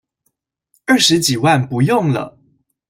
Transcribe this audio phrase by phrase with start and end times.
[0.87, 2.35] 二十幾萬不用了